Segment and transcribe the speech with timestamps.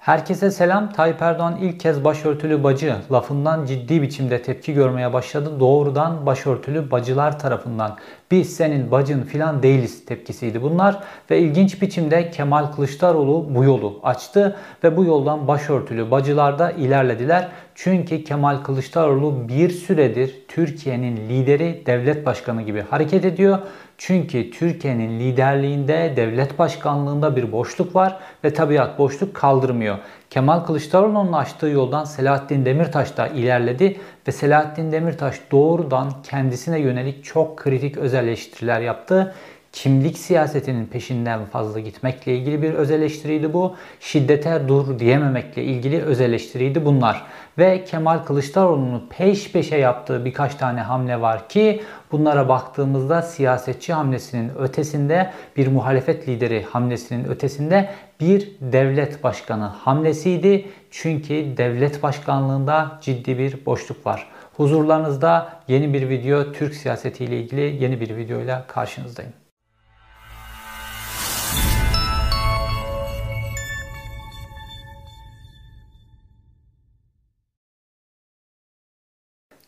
[0.00, 0.92] Herkese selam.
[0.92, 5.60] Tayyip Erdoğan ilk kez başörtülü bacı lafından ciddi biçimde tepki görmeye başladı.
[5.60, 7.96] Doğrudan başörtülü bacılar tarafından.
[8.30, 11.00] Biz senin bacın filan değiliz tepkisiydi bunlar.
[11.30, 14.56] Ve ilginç biçimde Kemal Kılıçdaroğlu bu yolu açtı.
[14.84, 17.48] Ve bu yoldan başörtülü bacılar da ilerlediler.
[17.82, 23.58] Çünkü Kemal Kılıçdaroğlu bir süredir Türkiye'nin lideri devlet başkanı gibi hareket ediyor.
[23.98, 29.98] Çünkü Türkiye'nin liderliğinde, devlet başkanlığında bir boşluk var ve tabiat boşluk kaldırmıyor.
[30.30, 37.58] Kemal Kılıçdaroğlu'nun açtığı yoldan Selahattin Demirtaş da ilerledi ve Selahattin Demirtaş doğrudan kendisine yönelik çok
[37.58, 39.34] kritik özel eleştiriler yaptı
[39.72, 43.76] kimlik siyasetinin peşinden fazla gitmekle ilgili bir öz eleştiriydi bu.
[44.00, 47.22] Şiddete dur diyememekle ilgili öz eleştiriydi bunlar.
[47.58, 54.52] Ve Kemal Kılıçdaroğlu'nun peş peşe yaptığı birkaç tane hamle var ki bunlara baktığımızda siyasetçi hamlesinin
[54.58, 57.90] ötesinde bir muhalefet lideri hamlesinin ötesinde
[58.20, 60.66] bir devlet başkanı hamlesiydi.
[60.90, 64.28] Çünkü devlet başkanlığında ciddi bir boşluk var.
[64.56, 69.39] Huzurlarınızda yeni bir video Türk siyaseti ile ilgili yeni bir videoyla karşınızdayım.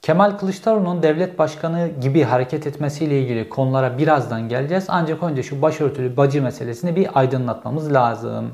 [0.03, 4.85] Kemal Kılıçdaroğlu'nun devlet başkanı gibi hareket etmesiyle ilgili konulara birazdan geleceğiz.
[4.89, 8.53] Ancak önce şu başörtülü bacı meselesini bir aydınlatmamız lazım.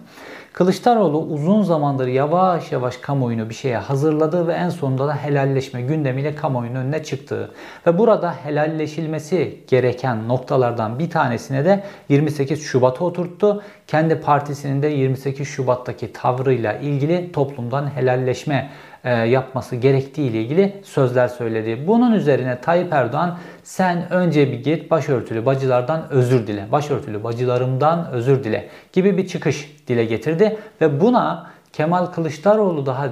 [0.53, 6.35] Kılıçdaroğlu uzun zamandır yavaş yavaş kamuoyunu bir şeye hazırladı ve en sonunda da helalleşme gündemiyle
[6.35, 7.51] kamuoyunun önüne çıktı.
[7.87, 13.63] Ve burada helalleşilmesi gereken noktalardan bir tanesine de 28 Şubat'a oturttu.
[13.87, 18.71] Kendi partisinin de 28 Şubat'taki tavrıyla ilgili toplumdan helalleşme
[19.05, 21.87] yapması gerektiği ile ilgili sözler söyledi.
[21.87, 26.73] Bunun üzerine Tayyip Erdoğan sen önce bir git başörtülü bacılardan özür dile.
[26.73, 33.09] Başörtülü bacılarımdan özür dile gibi bir çıkış dile getirdi ve buna Kemal Kılıçdaroğlu daha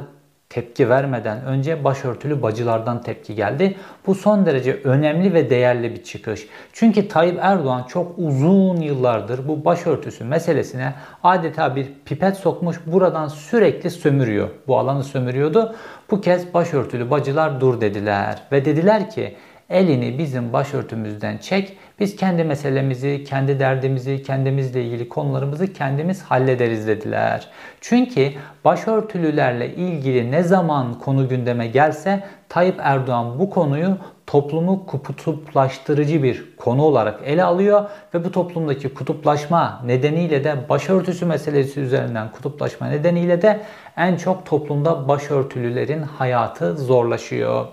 [0.57, 3.75] tepki vermeden önce başörtülü bacılardan tepki geldi.
[4.07, 6.49] Bu son derece önemli ve değerli bir çıkış.
[6.73, 13.91] Çünkü Tayyip Erdoğan çok uzun yıllardır bu başörtüsü meselesine adeta bir pipet sokmuş buradan sürekli
[13.91, 14.49] sömürüyor.
[14.67, 15.75] Bu alanı sömürüyordu.
[16.11, 19.37] Bu kez başörtülü bacılar dur dediler ve dediler ki
[19.71, 21.77] elini bizim başörtümüzden çek.
[22.01, 27.49] Biz kendi meselemizi, kendi derdimizi, kendimizle ilgili konularımızı kendimiz hallederiz dediler.
[27.81, 28.33] Çünkü
[28.65, 36.83] başörtülülerle ilgili ne zaman konu gündeme gelse Tayyip Erdoğan bu konuyu toplumu kutuplaştırıcı bir konu
[36.83, 43.61] olarak ele alıyor ve bu toplumdaki kutuplaşma nedeniyle de başörtüsü meselesi üzerinden kutuplaşma nedeniyle de
[43.97, 47.67] en çok toplumda başörtülülerin hayatı zorlaşıyor.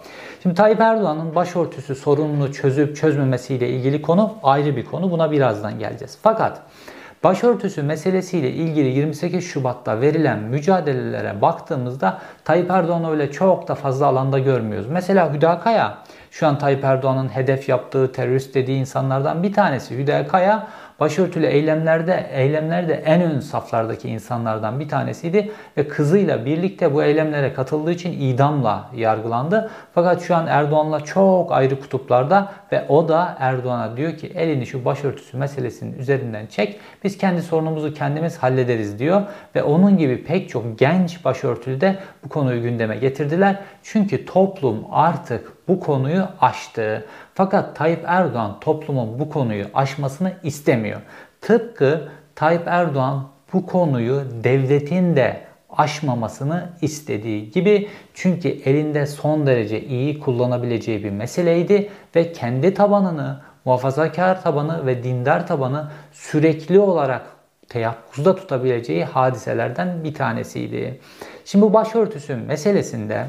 [0.44, 5.12] Şimdi Tayyip Erdoğan'ın başörtüsü sorununu çözüp çözmemesiyle ilgili konu ayrı bir konu.
[5.12, 6.18] Buna birazdan geleceğiz.
[6.22, 6.62] Fakat
[7.24, 14.40] Başörtüsü meselesiyle ilgili 28 Şubat'ta verilen mücadelelere baktığımızda Tayyip Erdoğan'ı öyle çok da fazla alanda
[14.40, 14.88] görmüyoruz.
[14.88, 15.98] Mesela Hüdakaya
[16.32, 19.98] şu an Tayyip Erdoğan'ın hedef yaptığı terörist dediği insanlardan bir tanesi.
[19.98, 20.68] Hüdakaya
[21.00, 27.92] başörtülü eylemlerde eylemlerde en ön saflardaki insanlardan bir tanesiydi ve kızıyla birlikte bu eylemlere katıldığı
[27.92, 29.70] için idamla yargılandı.
[29.94, 34.86] Fakat şu an Erdoğan'la çok ayrı kutuplarda ve o da Erdoğan'a diyor ki elini şu
[34.86, 36.80] başörtüsü meselesinin üzerinden çek.
[37.04, 39.22] Biz kendi sorunumuzu kendimiz hallederiz diyor
[39.56, 41.96] ve onun gibi pek çok genç başörtülü de
[42.26, 43.60] bu konuyu gündeme getirdiler.
[43.84, 47.06] Çünkü toplum artık bu konuyu aştı.
[47.34, 51.02] Fakat Tayyip Erdoğan toplumun bu konuyu aşmasını istemiyor.
[51.42, 55.42] Tıpkı Tayyip Erdoğan bu konuyu devletin de
[55.78, 64.42] aşmamasını istediği gibi çünkü elinde son derece iyi kullanabileceği bir meseleydi ve kendi tabanını, muhafazakar
[64.42, 67.26] tabanı ve dindar tabanı sürekli olarak
[67.70, 71.00] teyakkuzda tutabileceği hadiselerden bir tanesiydi.
[71.46, 73.26] Şimdi bu başörtüsü meselesinde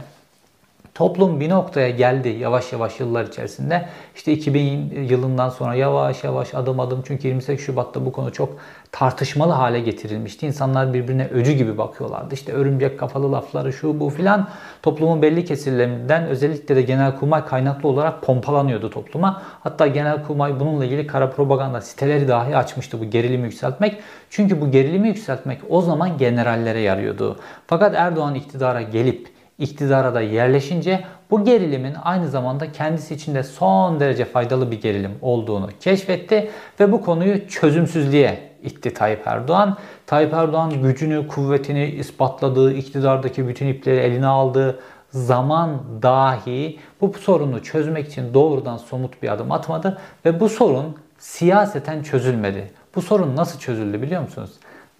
[0.94, 3.88] Toplum bir noktaya geldi yavaş yavaş yıllar içerisinde.
[4.14, 8.56] İşte 2000 yılından sonra yavaş yavaş adım adım çünkü 28 Şubat'ta bu konu çok
[8.92, 10.46] tartışmalı hale getirilmişti.
[10.46, 12.34] İnsanlar birbirine öcü gibi bakıyorlardı.
[12.34, 14.48] İşte örümcek kafalı lafları şu bu filan
[14.82, 19.42] toplumun belli kesirlerinden özellikle de Genelkurmay kaynaklı olarak pompalanıyordu topluma.
[19.62, 23.96] Hatta Genelkurmay bununla ilgili kara propaganda siteleri dahi açmıştı bu gerilimi yükseltmek.
[24.30, 27.38] Çünkü bu gerilimi yükseltmek o zaman generallere yarıyordu.
[27.66, 34.00] Fakat Erdoğan iktidara gelip iktidara da yerleşince bu gerilimin aynı zamanda kendisi için de son
[34.00, 39.76] derece faydalı bir gerilim olduğunu keşfetti ve bu konuyu çözümsüzlüğe itti Tayyip Erdoğan.
[40.06, 44.80] Tayyip Erdoğan gücünü, kuvvetini ispatladığı, iktidardaki bütün ipleri eline aldığı
[45.10, 52.02] zaman dahi bu sorunu çözmek için doğrudan somut bir adım atmadı ve bu sorun siyaseten
[52.02, 52.70] çözülmedi.
[52.94, 54.50] Bu sorun nasıl çözüldü biliyor musunuz?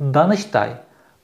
[0.00, 0.70] Danıştay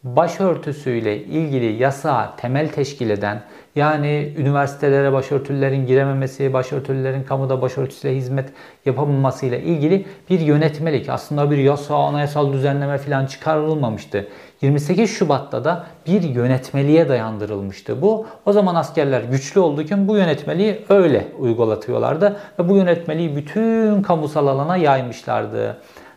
[0.05, 3.43] başörtüsüyle ilgili yasa temel teşkil eden
[3.76, 8.52] yani üniversitelere başörtülerin girememesi, başörtülerin kamuda başörtüsüyle hizmet
[8.87, 14.29] yapamamasıyla ilgili bir yönetmelik aslında bir yasa, anayasal düzenleme falan çıkarılmamıştı.
[14.62, 18.26] 28 Şubat'ta da bir yönetmeliğe dayandırılmıştı bu.
[18.46, 24.76] O zaman askerler güçlü olduğu bu yönetmeliği öyle uygulatıyorlardı ve bu yönetmeliği bütün kamusal alana
[24.76, 25.76] yaymışlardı.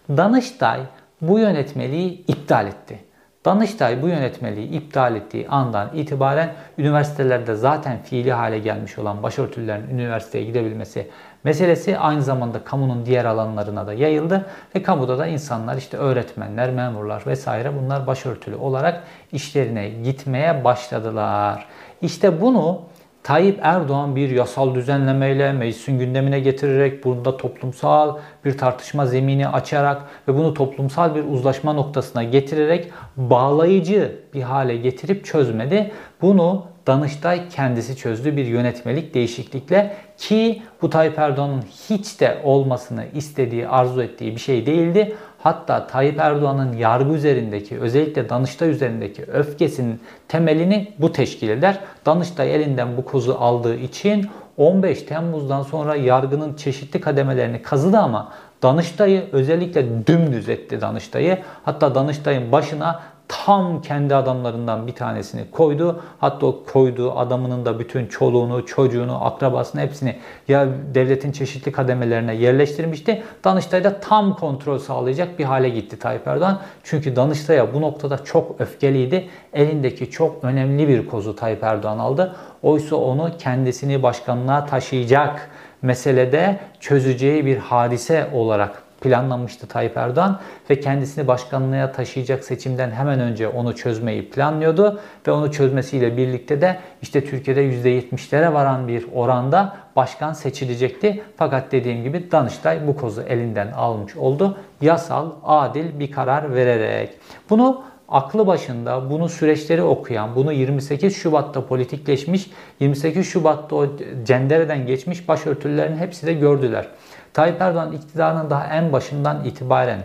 [0.09, 0.79] Danıştay
[1.21, 3.12] bu yönetmeliği iptal etti.
[3.45, 10.45] Danıştay bu yönetmeliği iptal ettiği andan itibaren üniversitelerde zaten fiili hale gelmiş olan başörtülerin üniversiteye
[10.45, 11.09] gidebilmesi
[11.43, 14.45] meselesi aynı zamanda kamunun diğer alanlarına da yayıldı
[14.75, 21.65] ve kamuda da insanlar işte öğretmenler, memurlar vesaire bunlar başörtülü olarak işlerine gitmeye başladılar.
[22.01, 22.81] İşte bunu
[23.23, 30.37] Tayyip Erdoğan bir yasal düzenlemeyle meclisin gündemine getirerek bunda toplumsal bir tartışma zemini açarak ve
[30.37, 35.91] bunu toplumsal bir uzlaşma noktasına getirerek bağlayıcı bir hale getirip çözmedi.
[36.21, 43.67] Bunu Danıştay kendisi çözdü bir yönetmelik değişiklikle ki bu Tayyip Erdoğan'ın hiç de olmasını istediği,
[43.67, 45.15] arzu ettiği bir şey değildi.
[45.43, 51.79] Hatta Tayyip Erdoğan'ın yargı üzerindeki, özellikle Danıştay üzerindeki öfkesinin temelini bu teşkil eder.
[52.05, 58.31] Danıştay elinden bu kozu aldığı için 15 Temmuz'dan sonra yargının çeşitli kademelerini kazıdı ama
[58.63, 61.37] Danıştay'ı özellikle dümdüz etti Danıştay'ı.
[61.65, 66.03] Hatta Danıştay'ın başına tam kendi adamlarından bir tanesini koydu.
[66.19, 70.15] Hatta o koyduğu adamının da bütün çoluğunu, çocuğunu, akrabasını hepsini
[70.47, 73.23] ya devletin çeşitli kademelerine yerleştirmişti.
[73.43, 76.59] Danıştay'da tam kontrol sağlayacak bir hale gitti Tayyip Erdoğan.
[76.83, 79.27] Çünkü Danıştay'a bu noktada çok öfkeliydi.
[79.53, 82.35] Elindeki çok önemli bir kozu Tayyip Erdoğan aldı.
[82.63, 85.49] Oysa onu kendisini başkanlığa taşıyacak
[85.83, 90.39] meselede çözeceği bir hadise olarak planlanmıştı Tayyip Erdoğan
[90.69, 96.79] ve kendisini başkanlığa taşıyacak seçimden hemen önce onu çözmeyi planlıyordu ve onu çözmesiyle birlikte de
[97.01, 101.23] işte Türkiye'de %70'lere varan bir oranda başkan seçilecekti.
[101.37, 104.57] Fakat dediğim gibi Danıştay bu kozu elinden almış oldu.
[104.81, 107.09] Yasal, adil bir karar vererek.
[107.49, 107.83] Bunu
[108.13, 112.49] aklı başında bunu süreçleri okuyan, bunu 28 Şubat'ta politikleşmiş,
[112.79, 113.87] 28 Şubat'ta o
[114.23, 116.87] cendereden geçmiş başörtülerin hepsi de gördüler.
[117.33, 119.99] Tayyip Erdoğan iktidarının daha en başından itibaren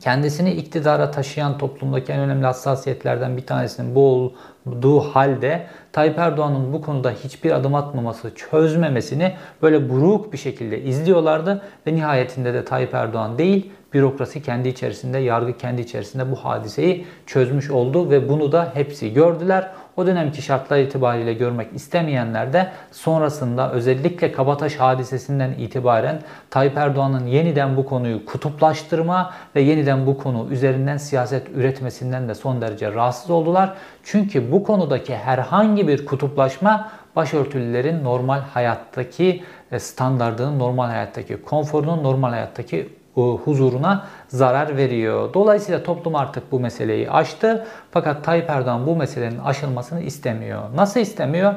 [0.00, 4.32] kendisini iktidara taşıyan toplumdaki en önemli hassasiyetlerden bir tanesinin bu
[4.66, 9.32] olduğu halde Tayyip Erdoğan'ın bu konuda hiçbir adım atmaması, çözmemesini
[9.62, 15.58] böyle buruk bir şekilde izliyorlardı ve nihayetinde de Tayyip Erdoğan değil, bürokrasi kendi içerisinde, yargı
[15.58, 19.70] kendi içerisinde bu hadiseyi çözmüş oldu ve bunu da hepsi gördüler.
[19.96, 26.20] O dönemki şartlar itibariyle görmek istemeyenler de sonrasında özellikle Kabataş hadisesinden itibaren
[26.50, 32.60] Tayyip Erdoğan'ın yeniden bu konuyu kutuplaştırma ve yeniden bu konu üzerinden siyaset üretmesinden de son
[32.60, 33.74] derece rahatsız oldular.
[34.04, 39.44] Çünkü bu konudaki herhangi bir kutuplaşma başörtülülerin normal hayattaki
[39.78, 45.34] standartının, normal hayattaki konforunun, normal hayattaki huzuruna zarar veriyor.
[45.34, 47.66] Dolayısıyla toplum artık bu meseleyi aştı.
[47.90, 50.62] Fakat Tayyip Erdoğan bu meselenin aşılmasını istemiyor.
[50.76, 51.54] Nasıl istemiyor?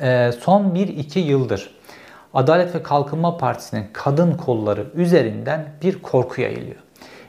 [0.00, 1.74] Ee, son 1-2 yıldır
[2.34, 6.76] Adalet ve Kalkınma Partisi'nin kadın kolları üzerinden bir korku yayılıyor.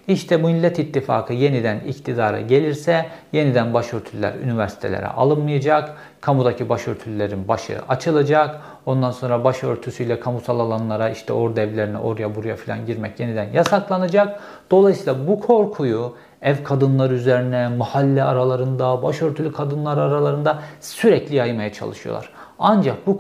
[0.08, 5.98] İşte bu Millet İttifakı yeniden iktidara gelirse yeniden başörtüler üniversitelere alınmayacak.
[6.22, 8.62] Kamudaki başörtülerin başı açılacak.
[8.86, 14.40] Ondan sonra başörtüsüyle kamusal alanlara işte orada evlerine oraya buraya falan girmek yeniden yasaklanacak.
[14.72, 22.30] Dolayısıyla bu korkuyu ev kadınlar üzerine, mahalle aralarında, başörtülü kadınlar aralarında sürekli yaymaya çalışıyorlar.
[22.60, 23.18] Ancak bu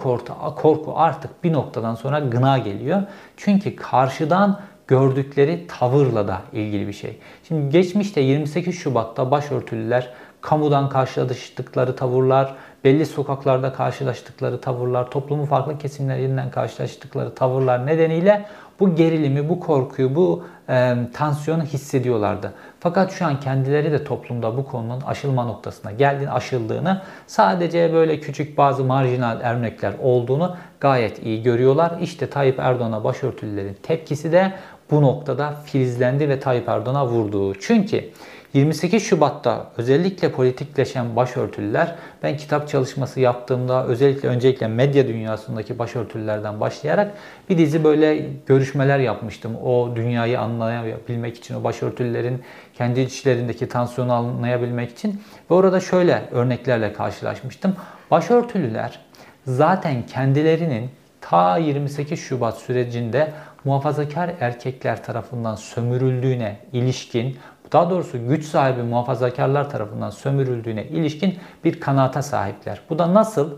[0.55, 3.01] korku artık bir noktadan sonra gına geliyor.
[3.37, 7.19] Çünkü karşıdan gördükleri tavırla da ilgili bir şey.
[7.47, 10.09] Şimdi geçmişte 28 Şubat'ta başörtülüler
[10.41, 18.45] kamudan karşılaştıkları tavırlar, belli sokaklarda karşılaştıkları tavırlar, toplumun farklı kesimlerinden karşılaştıkları tavırlar nedeniyle
[18.79, 22.53] bu gerilimi, bu korkuyu, bu e, tansiyonu hissediyorlardı.
[22.79, 28.57] Fakat şu an kendileri de toplumda bu konunun aşılma noktasına geldiğini, aşıldığını, sadece böyle küçük
[28.57, 31.93] bazı marjinal örnekler olduğunu gayet iyi görüyorlar.
[32.01, 34.53] İşte Tayyip Erdoğan'a başörtülülerin tepkisi de
[34.91, 37.55] bu noktada filizlendi ve Tayyip Erdoğan'a vurdu.
[37.59, 38.09] Çünkü
[38.53, 47.11] 28 Şubat'ta özellikle politikleşen başörtülüler ben kitap çalışması yaptığımda özellikle öncelikle medya dünyasındaki başörtülülerden başlayarak
[47.49, 49.55] bir dizi böyle görüşmeler yapmıştım.
[49.63, 52.41] O dünyayı anlayabilmek için, o başörtülülerin
[52.73, 57.75] kendi içlerindeki tansiyonu anlayabilmek için ve orada şöyle örneklerle karşılaşmıştım.
[58.11, 58.99] Başörtülüler
[59.47, 60.89] zaten kendilerinin
[61.21, 63.31] ta 28 Şubat sürecinde
[63.63, 67.37] muhafazakar erkekler tarafından sömürüldüğüne ilişkin
[67.73, 72.81] daha doğrusu güç sahibi muhafazakarlar tarafından sömürüldüğüne ilişkin bir kanaata sahipler.
[72.89, 73.49] Bu da nasıl?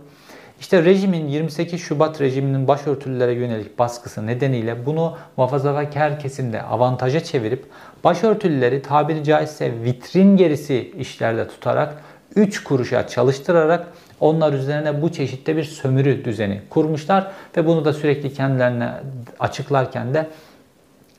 [0.59, 7.65] İşte rejimin 28 Şubat rejiminin başörtülülere yönelik baskısı nedeniyle bunu muhafazakar kesimde avantaja çevirip
[8.03, 12.03] başörtülüleri tabiri caizse vitrin gerisi işlerde tutarak
[12.35, 13.87] 3 kuruşa çalıştırarak
[14.19, 18.91] onlar üzerine bu çeşitte bir sömürü düzeni kurmuşlar ve bunu da sürekli kendilerine
[19.39, 20.27] açıklarken de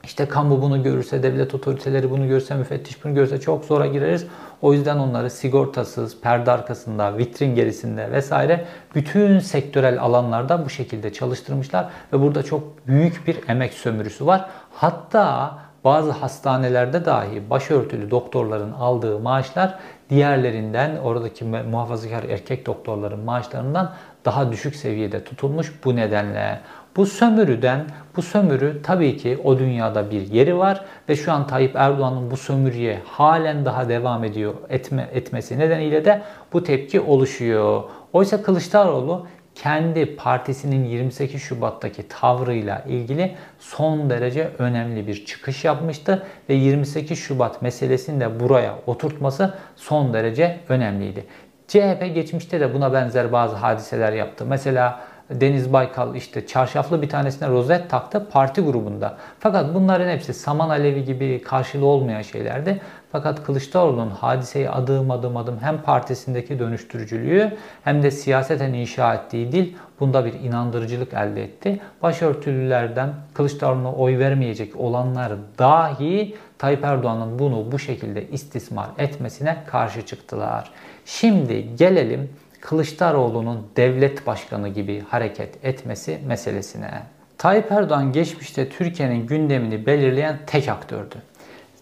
[0.07, 4.27] işte kamu bunu görürse, devlet otoriteleri bunu görürse, müfettiş bunu görürse çok zora gireriz.
[4.63, 11.89] O yüzden onları sigortasız, perde arkasında, vitrin gerisinde vesaire bütün sektörel alanlarda bu şekilde çalıştırmışlar
[12.13, 14.47] ve burada çok büyük bir emek sömürüsü var.
[14.73, 19.79] Hatta bazı hastanelerde dahi başörtülü doktorların aldığı maaşlar
[20.11, 23.93] diğerlerinden oradaki muhafazakar erkek doktorların maaşlarından
[24.25, 26.61] daha düşük seviyede tutulmuş bu nedenle.
[26.97, 27.85] Bu sömürüden,
[28.17, 32.37] bu sömürü tabii ki o dünyada bir yeri var ve şu an Tayyip Erdoğan'ın bu
[32.37, 36.23] sömürüye halen daha devam ediyor etme, etmesi nedeniyle de
[36.53, 37.83] bu tepki oluşuyor.
[38.13, 46.55] Oysa Kılıçdaroğlu kendi partisinin 28 Şubat'taki tavrıyla ilgili son derece önemli bir çıkış yapmıştı ve
[46.55, 51.25] 28 Şubat meselesini de buraya oturtması son derece önemliydi.
[51.69, 54.47] CHP geçmişte de buna benzer bazı hadiseler yaptı.
[54.47, 55.01] Mesela
[55.31, 59.17] Deniz Baykal işte çarşaflı bir tanesine rozet taktı parti grubunda.
[59.41, 62.81] Fakat bunların hepsi saman alevi gibi karşılığı olmayan şeylerdi.
[63.13, 69.75] Fakat Kılıçdaroğlu'nun hadiseyi adım adım adım hem partisindeki dönüştürücülüğü hem de siyaseten inşa ettiği dil
[70.01, 71.81] bunda bir inandırıcılık elde etti.
[72.03, 80.71] Başörtülülerden Kılıçdaroğlu'na oy vermeyecek olanlar dahi Tayyip Erdoğan'ın bunu bu şekilde istismar etmesine karşı çıktılar.
[81.05, 82.31] Şimdi gelelim
[82.67, 86.91] Kılıçdaroğlu'nun devlet başkanı gibi hareket etmesi meselesine.
[87.39, 91.15] Tayyip Erdoğan geçmişte Türkiye'nin gündemini belirleyen tek aktördü.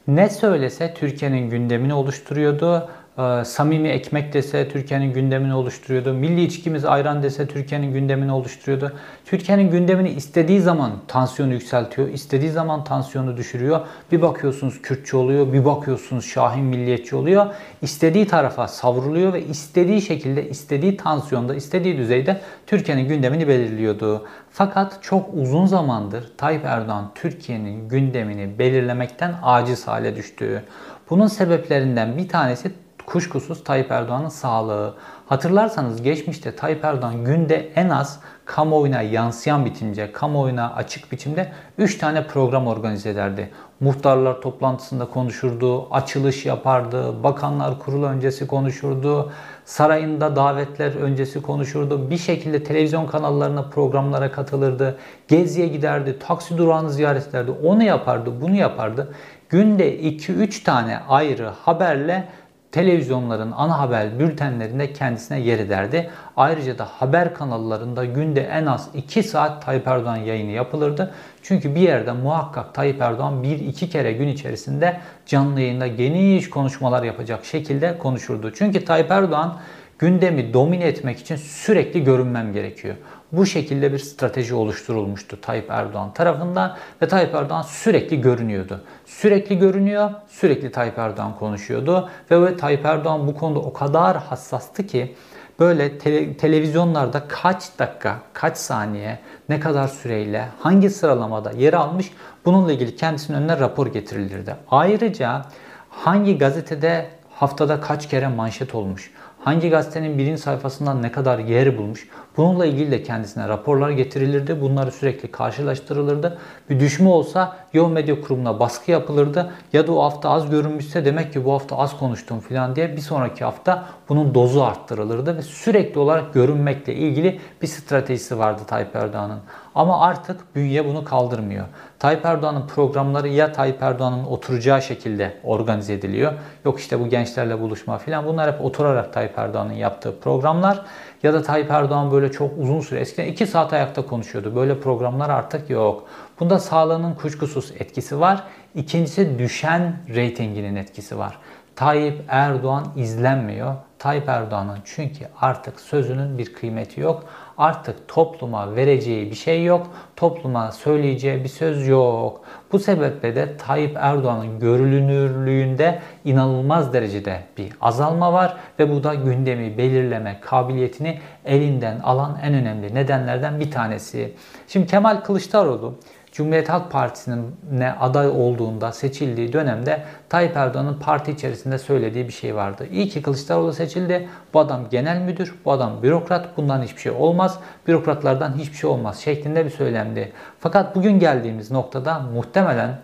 [0.09, 6.13] Ne söylese Türkiye'nin gündemini oluşturuyordu e, samimi ekmek dese Türkiye'nin gündemini oluşturuyordu.
[6.13, 8.93] Milli içkimiz ayran dese Türkiye'nin gündemini oluşturuyordu.
[9.25, 13.81] Türkiye'nin gündemini istediği zaman tansiyonu yükseltiyor, istediği zaman tansiyonu düşürüyor.
[14.13, 17.47] Bir bakıyorsunuz Kürtçü oluyor, bir bakıyorsunuz Şahin milliyetçi oluyor.
[17.83, 24.27] İstediği tarafa savruluyor ve istediği şekilde, istediği tansiyonda, istediği düzeyde Türkiye'nin gündemini belirliyordu.
[24.51, 30.63] Fakat çok uzun zamandır Tayyip Erdoğan Türkiye'nin gündemini belirlemekten aciz hale düştü.
[31.11, 32.71] Bunun sebeplerinden bir tanesi
[33.07, 34.95] kuşkusuz Tayyip Erdoğan'ın sağlığı.
[35.27, 42.27] Hatırlarsanız geçmişte Tayyip Erdoğan günde en az kamuoyuna yansıyan biçimde, kamuoyuna açık biçimde 3 tane
[42.27, 43.51] program organize ederdi.
[43.81, 49.33] Muhtarlar toplantısında konuşurdu, açılış yapardı, bakanlar kurulu öncesi konuşurdu,
[49.65, 52.11] sarayında davetler öncesi konuşurdu.
[52.11, 57.51] Bir şekilde televizyon kanallarına programlara katılırdı, geziye giderdi, taksi durağını ziyaret ederdi.
[57.65, 59.15] Onu yapardı, bunu yapardı.
[59.49, 62.29] Günde 2-3 tane ayrı haberle
[62.75, 66.11] televizyonların ana haber bültenlerinde kendisine yer ederdi.
[66.37, 71.15] Ayrıca da haber kanallarında günde en az 2 saat Tayyip Erdoğan yayını yapılırdı.
[71.43, 77.03] Çünkü bir yerde muhakkak Tayyip Erdoğan bir iki kere gün içerisinde canlı yayında geniş konuşmalar
[77.03, 78.53] yapacak şekilde konuşurdu.
[78.55, 79.59] Çünkü Tayyip Erdoğan
[79.99, 82.95] gündemi domine etmek için sürekli görünmem gerekiyor.
[83.37, 88.81] Bu şekilde bir strateji oluşturulmuştu Tayyip Erdoğan tarafından ve Tayyip Erdoğan sürekli görünüyordu.
[89.07, 95.15] Sürekli görünüyor, sürekli Tayyip Erdoğan konuşuyordu ve Tayyip Erdoğan bu konuda o kadar hassastı ki
[95.61, 102.11] böyle te- televizyonlarda kaç dakika, kaç saniye, ne kadar süreyle, hangi sıralamada yer almış
[102.45, 104.57] bununla ilgili kendisinin önüne rapor getirilirdi.
[104.71, 105.43] Ayrıca
[105.91, 109.11] hangi gazetede haftada kaç kere manşet olmuş,
[109.45, 112.09] hangi gazetenin birinci sayfasından ne kadar yer bulmuş.
[112.37, 114.61] Bununla ilgili de kendisine raporlar getirilirdi.
[114.61, 116.39] Bunları sürekli karşılaştırılırdı.
[116.71, 119.51] Bir düşme olsa Yol Medya Kurumu'na baskı yapılırdı.
[119.73, 123.01] Ya da o hafta az görünmüşse demek ki bu hafta az konuştum falan diye bir
[123.01, 129.41] sonraki hafta bunun dozu arttırılırdı ve sürekli olarak görünmekle ilgili bir stratejisi vardı Tayyip Erdoğan'ın.
[129.75, 131.65] Ama artık bünye bunu kaldırmıyor.
[131.99, 136.33] Tayyip Erdoğan'ın programları ya Tayyip Erdoğan'ın oturacağı şekilde organize ediliyor.
[136.65, 138.27] Yok işte bu gençlerle buluşma falan.
[138.27, 140.83] Bunlar hep oturarak Tayyip Erdoğan'ın yaptığı programlar.
[141.25, 144.57] Ya da Tayyip Erdoğan böyle çok uzun süre eskiden 2 saat ayakta konuşuyordu.
[144.57, 146.09] Böyle programlar artık yok.
[146.41, 148.45] Bunda sağlığının kuşkusuz etkisi var.
[148.75, 151.39] İkincisi düşen reytinginin etkisi var.
[151.77, 153.75] Tayyip Erdoğan izlenmiyor.
[153.99, 157.25] Tayyip Erdoğan'ın çünkü artık sözünün bir kıymeti yok.
[157.59, 159.87] Artık topluma vereceği bir şey yok.
[160.17, 162.41] Topluma söyleyeceği bir söz yok.
[162.73, 169.79] Bu sebeple de Tayyip Erdoğan'ın görülünürlüğünde inanılmaz derecede bir azalma var ve bu da gündemi
[169.79, 174.33] belirleme kabiliyetini elinden alan en önemli nedenlerden bir tanesi.
[174.69, 175.95] Şimdi Kemal Kılıçdaroğlu
[176.35, 182.55] Cumhuriyet Halk Partisi'nin ne aday olduğunda seçildiği dönemde Tayyip Erdoğan'ın parti içerisinde söylediği bir şey
[182.55, 182.87] vardı.
[182.93, 184.29] İyi ki Kılıçdaroğlu seçildi.
[184.55, 186.57] Bu adam genel müdür, bu adam bürokrat.
[186.57, 187.59] Bundan hiçbir şey olmaz.
[187.87, 190.33] Bürokratlardan hiçbir şey olmaz şeklinde bir söylemdi.
[190.61, 192.99] Fakat bugün geldiğimiz noktada muhtemelen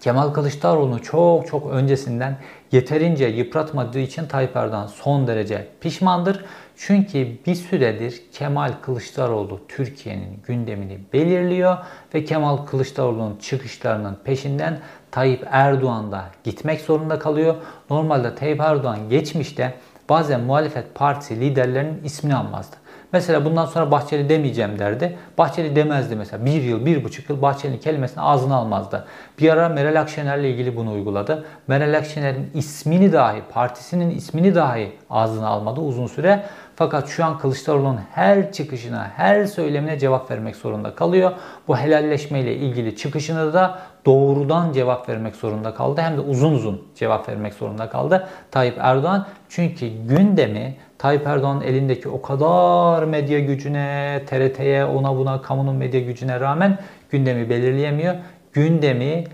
[0.00, 2.36] Kemal Kılıçdaroğlu'nu çok çok öncesinden
[2.72, 6.44] yeterince yıpratmadığı için Tayyip Erdoğan son derece pişmandır.
[6.76, 11.78] Çünkü bir süredir Kemal Kılıçdaroğlu Türkiye'nin gündemini belirliyor
[12.14, 14.78] ve Kemal Kılıçdaroğlu'nun çıkışlarının peşinden
[15.10, 17.54] Tayyip Erdoğan da gitmek zorunda kalıyor.
[17.90, 19.74] Normalde Tayyip Erdoğan geçmişte
[20.08, 22.76] bazen muhalefet partisi liderlerinin ismini almazdı.
[23.12, 25.18] Mesela bundan sonra Bahçeli demeyeceğim derdi.
[25.38, 26.44] Bahçeli demezdi mesela.
[26.44, 29.06] Bir yıl, bir buçuk yıl Bahçeli'nin kelimesini ağzına almazdı.
[29.38, 31.44] Bir ara Meral Akşener'le ilgili bunu uyguladı.
[31.68, 36.42] Meral Akşener'in ismini dahi, partisinin ismini dahi ağzına almadı uzun süre.
[36.76, 41.32] Fakat şu an Kılıçdaroğlu'nun her çıkışına, her söylemine cevap vermek zorunda kalıyor.
[41.68, 46.00] Bu helalleşme ile ilgili çıkışını da doğrudan cevap vermek zorunda kaldı.
[46.00, 49.26] Hem de uzun uzun cevap vermek zorunda kaldı Tayyip Erdoğan.
[49.48, 56.40] Çünkü gündemi Tayyip Erdoğan'ın elindeki o kadar medya gücüne, TRT'ye, ona buna, kamunun medya gücüne
[56.40, 56.78] rağmen
[57.10, 58.14] gündemi belirleyemiyor.
[58.52, 59.24] Gündemi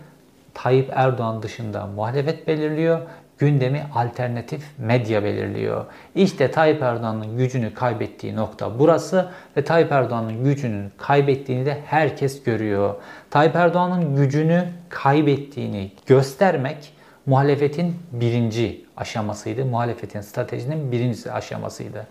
[0.54, 3.00] Tayyip Erdoğan dışında muhalefet belirliyor
[3.38, 5.84] gündemi alternatif medya belirliyor.
[6.14, 12.94] İşte Tayyip Erdoğan'ın gücünü kaybettiği nokta burası ve Tayyip Erdoğan'ın gücünü kaybettiğini de herkes görüyor.
[13.30, 16.95] Tayyip Erdoğan'ın gücünü kaybettiğini göstermek
[17.26, 19.64] muhalefetin birinci aşamasıydı.
[19.64, 22.06] Muhalefetin stratejinin birinci aşamasıydı.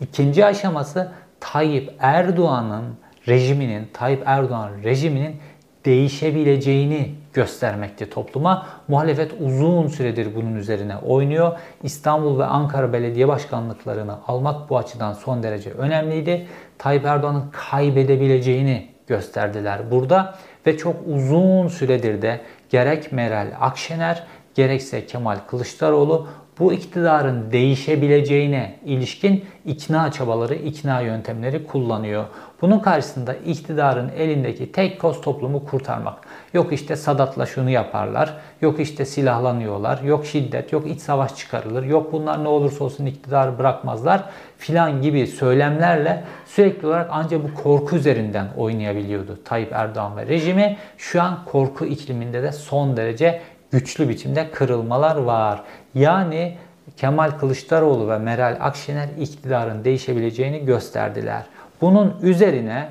[0.00, 2.84] İkinci aşaması Tayyip Erdoğan'ın
[3.28, 5.36] rejiminin, Tayyip Erdoğan rejiminin
[5.84, 8.66] değişebileceğini göstermekte topluma.
[8.88, 11.58] Muhalefet uzun süredir bunun üzerine oynuyor.
[11.82, 16.46] İstanbul ve Ankara belediye başkanlıklarını almak bu açıdan son derece önemliydi.
[16.78, 20.34] Tayyip Erdoğan'ın kaybedebileceğini gösterdiler burada
[20.66, 24.26] ve çok uzun süredir de gerek Meral Akşener
[24.60, 26.26] gerekse Kemal Kılıçdaroğlu
[26.58, 32.24] bu iktidarın değişebileceğine ilişkin ikna çabaları, ikna yöntemleri kullanıyor.
[32.60, 36.14] Bunun karşısında iktidarın elindeki tek koz toplumu kurtarmak.
[36.54, 42.12] Yok işte Sadat'la şunu yaparlar, yok işte silahlanıyorlar, yok şiddet, yok iç savaş çıkarılır, yok
[42.12, 44.24] bunlar ne olursa olsun iktidarı bırakmazlar
[44.58, 50.76] filan gibi söylemlerle sürekli olarak ancak bu korku üzerinden oynayabiliyordu Tayyip Erdoğan ve rejimi.
[50.98, 55.62] Şu an korku ikliminde de son derece güçlü biçimde kırılmalar var.
[55.94, 56.56] Yani
[56.96, 61.44] Kemal Kılıçdaroğlu ve Meral Akşener iktidarın değişebileceğini gösterdiler.
[61.80, 62.88] Bunun üzerine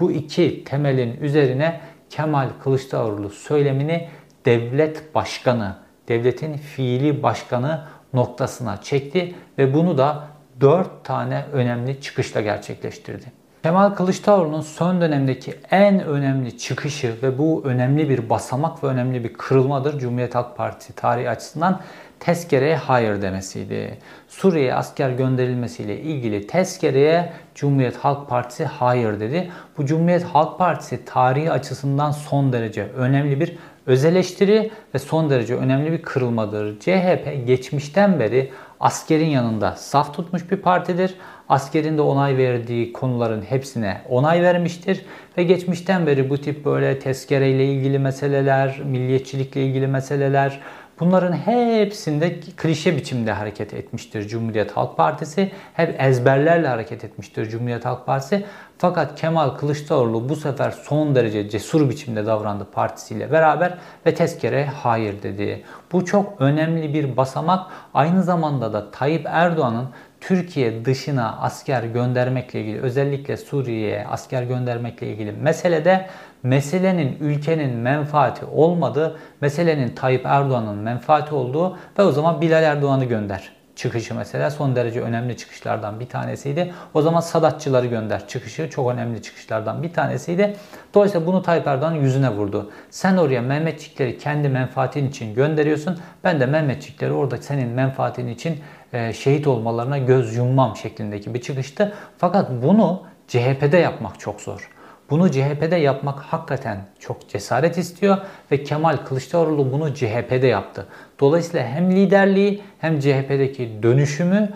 [0.00, 4.08] bu iki temelin üzerine Kemal Kılıçdaroğlu söylemini
[4.44, 5.76] devlet başkanı,
[6.08, 10.28] devletin fiili başkanı noktasına çekti ve bunu da
[10.60, 13.43] dört tane önemli çıkışla gerçekleştirdi.
[13.64, 19.32] Kemal Kılıçdaroğlu'nun son dönemdeki en önemli çıkışı ve bu önemli bir basamak ve önemli bir
[19.32, 21.80] kırılmadır Cumhuriyet Halk Partisi tarihi açısından
[22.20, 23.98] tezkereye hayır demesiydi.
[24.28, 29.50] Suriye'ye asker gönderilmesiyle ilgili tezkereye Cumhuriyet Halk Partisi hayır dedi.
[29.78, 35.54] Bu Cumhuriyet Halk Partisi tarihi açısından son derece önemli bir öz eleştiri ve son derece
[35.54, 36.80] önemli bir kırılmadır.
[36.80, 41.14] CHP geçmişten beri askerin yanında saf tutmuş bir partidir.
[41.48, 45.04] Askerin de onay verdiği konuların hepsine onay vermiştir.
[45.38, 50.60] Ve geçmişten beri bu tip böyle tezkereyle ilgili meseleler, milliyetçilikle ilgili meseleler,
[51.00, 55.52] Bunların hepsinde klişe biçimde hareket etmiştir Cumhuriyet Halk Partisi.
[55.74, 58.44] Hep ezberlerle hareket etmiştir Cumhuriyet Halk Partisi.
[58.78, 65.22] Fakat Kemal Kılıçdaroğlu bu sefer son derece cesur biçimde davrandı partisiyle beraber ve tezkere hayır
[65.22, 65.64] dedi.
[65.92, 67.70] Bu çok önemli bir basamak.
[67.94, 69.88] Aynı zamanda da Tayyip Erdoğan'ın
[70.28, 76.08] Türkiye dışına asker göndermekle ilgili özellikle Suriye'ye asker göndermekle ilgili meselede
[76.42, 83.52] meselenin ülkenin menfaati olmadığı, meselenin Tayyip Erdoğan'ın menfaati olduğu ve o zaman Bilal Erdoğan'ı gönder
[83.76, 86.74] çıkışı mesela son derece önemli çıkışlardan bir tanesiydi.
[86.94, 90.56] O zaman Sadatçıları gönder çıkışı çok önemli çıkışlardan bir tanesiydi.
[90.94, 92.70] Dolayısıyla bunu Tayyip Erdoğan yüzüne vurdu.
[92.90, 95.98] Sen oraya Mehmetçikleri kendi menfaatin için gönderiyorsun.
[96.24, 98.58] Ben de Mehmetçikleri orada senin menfaatin için
[98.92, 101.92] e, şehit olmalarına göz yummam şeklindeki bir çıkıştı.
[102.18, 104.73] Fakat bunu CHP'de yapmak çok zor.
[105.10, 108.18] Bunu CHP'de yapmak hakikaten çok cesaret istiyor
[108.50, 110.86] ve Kemal Kılıçdaroğlu bunu CHP'de yaptı.
[111.20, 114.48] Dolayısıyla hem liderliği hem CHP'deki dönüşümü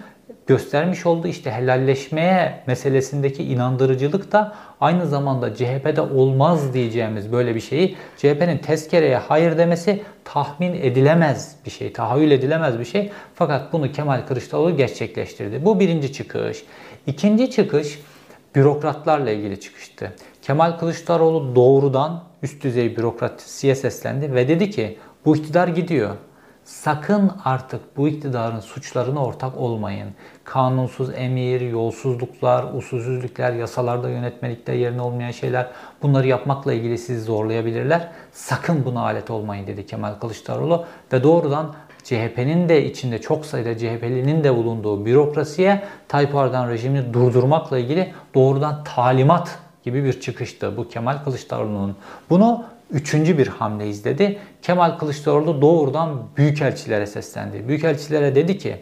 [0.46, 1.28] göstermiş oldu.
[1.28, 9.16] İşte helalleşmeye meselesindeki inandırıcılık da aynı zamanda CHP'de olmaz diyeceğimiz böyle bir şeyi CHP'nin tezkereye
[9.16, 13.10] hayır demesi tahmin edilemez bir şey, tahayyül edilemez bir şey.
[13.34, 15.64] Fakat bunu Kemal Kılıçdaroğlu gerçekleştirdi.
[15.64, 16.64] Bu birinci çıkış.
[17.06, 17.98] İkinci çıkış
[18.54, 20.12] bürokratlarla ilgili çıkıştı.
[20.42, 26.16] Kemal Kılıçdaroğlu doğrudan üst düzey bürokrasiye seslendi ve dedi ki bu iktidar gidiyor.
[26.64, 30.08] Sakın artık bu iktidarın suçlarına ortak olmayın.
[30.44, 35.70] Kanunsuz emir, yolsuzluklar, usulsüzlükler, yasalarda yönetmelikte yerine olmayan şeyler
[36.02, 38.08] bunları yapmakla ilgili sizi zorlayabilirler.
[38.32, 41.74] Sakın buna alet olmayın dedi Kemal Kılıçdaroğlu ve doğrudan
[42.04, 48.84] CHP'nin de içinde çok sayıda CHP'linin de bulunduğu bürokrasiye Tayyip Erdoğan rejimini durdurmakla ilgili doğrudan
[48.84, 51.96] talimat gibi bir çıkıştı bu Kemal Kılıçdaroğlu'nun.
[52.30, 54.38] Bunu üçüncü bir hamle izledi.
[54.62, 57.68] Kemal Kılıçdaroğlu doğrudan büyükelçilere seslendi.
[57.68, 58.76] Büyükelçilere dedi ki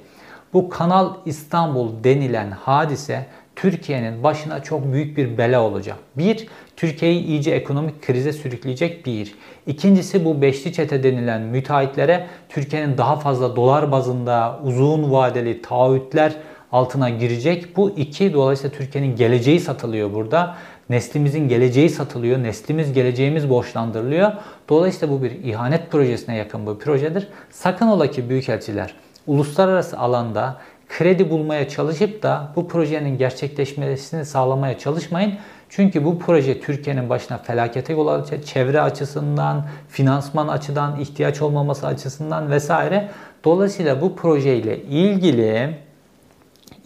[0.53, 5.97] bu Kanal İstanbul denilen hadise Türkiye'nin başına çok büyük bir bela olacak.
[6.17, 9.35] Bir, Türkiye'yi iyice ekonomik krize sürükleyecek bir.
[9.67, 16.33] İkincisi bu beşli çete denilen müteahhitlere Türkiye'nin daha fazla dolar bazında uzun vadeli taahhütler
[16.73, 17.77] altına girecek.
[17.77, 20.57] Bu iki dolayısıyla Türkiye'nin geleceği satılıyor burada.
[20.91, 22.43] Neslimizin geleceği satılıyor.
[22.43, 24.33] Neslimiz geleceğimiz borçlandırılıyor.
[24.69, 27.29] Dolayısıyla bu bir ihanet projesine yakın bir projedir.
[27.51, 28.95] Sakın ola ki büyükelçiler
[29.27, 30.57] uluslararası alanda
[30.89, 35.35] kredi bulmaya çalışıp da bu projenin gerçekleşmesini sağlamaya çalışmayın.
[35.69, 38.47] Çünkü bu proje Türkiye'nin başına felakete yol açacak.
[38.47, 43.09] Çevre açısından, finansman açıdan, ihtiyaç olmaması açısından vesaire.
[43.45, 45.77] Dolayısıyla bu projeyle ilgili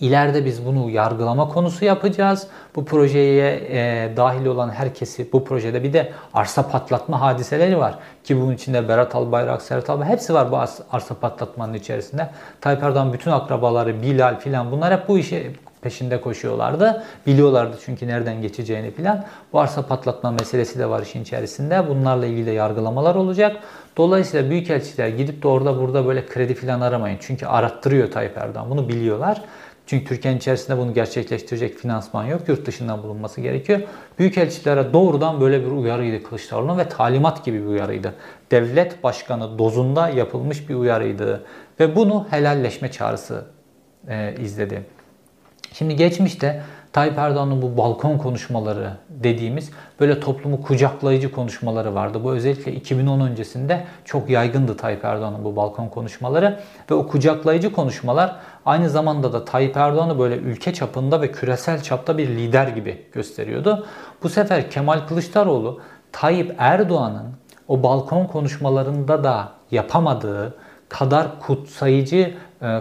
[0.01, 2.47] İleride biz bunu yargılama konusu yapacağız.
[2.77, 7.99] Bu projeye e, dahil olan herkesi bu projede bir de arsa patlatma hadiseleri var.
[8.25, 10.57] Ki bunun içinde Berat Albayrak, Serhat Albayrak hepsi var bu
[10.93, 12.31] arsa patlatmanın içerisinde.
[12.61, 15.51] Tayyip Erdoğan bütün akrabaları, Bilal filan bunlar hep bu işi
[15.83, 17.05] peşinde koşuyorlardı.
[17.27, 19.25] Biliyorlardı çünkü nereden geçeceğini filan.
[19.53, 21.89] Bu arsa patlatma meselesi de var işin içerisinde.
[21.89, 23.57] Bunlarla ilgili de yargılamalar olacak.
[23.97, 27.19] Dolayısıyla büyükelçiler gidip de orada burada böyle kredi filan aramayın.
[27.21, 28.71] Çünkü arattırıyor Tayyip Erdoğan.
[28.71, 29.43] Bunu biliyorlar.
[29.87, 32.49] Çünkü Türkiye'nin içerisinde bunu gerçekleştirecek finansman yok.
[32.49, 33.81] Yurt dışından bulunması gerekiyor.
[34.19, 38.14] Büyükelçilere doğrudan böyle bir uyarıydı Kılıçdaroğlu'nun ve talimat gibi bir uyarıydı.
[38.51, 41.45] Devlet başkanı dozunda yapılmış bir uyarıydı.
[41.81, 43.45] Ve bunu helalleşme çağrısı
[44.09, 44.83] e, izledi.
[45.73, 52.24] Şimdi geçmişte Tayyip Erdoğan'ın bu balkon konuşmaları dediğimiz böyle toplumu kucaklayıcı konuşmaları vardı.
[52.24, 58.37] Bu özellikle 2010 öncesinde çok yaygındı Tayyip Erdoğan'ın bu balkon konuşmaları ve o kucaklayıcı konuşmalar
[58.66, 63.87] aynı zamanda da Tayyip Erdoğan'ı böyle ülke çapında ve küresel çapta bir lider gibi gösteriyordu.
[64.22, 65.81] Bu sefer Kemal Kılıçdaroğlu
[66.12, 67.35] Tayyip Erdoğan'ın
[67.68, 70.55] o balkon konuşmalarında da yapamadığı
[70.88, 72.81] kadar kutsayıcı e,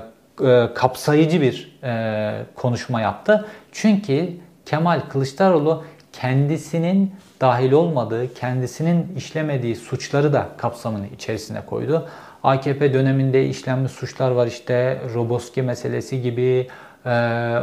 [0.75, 3.45] kapsayıcı bir e, konuşma yaptı.
[3.71, 4.29] Çünkü
[4.65, 12.07] Kemal Kılıçdaroğlu kendisinin dahil olmadığı, kendisinin işlemediği suçları da kapsamını içerisine koydu.
[12.43, 16.67] AKP döneminde işlenmiş suçlar var işte Roboski meselesi gibi, e,